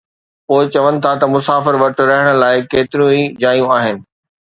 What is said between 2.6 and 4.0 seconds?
ڪيتريون ئي جايون آهن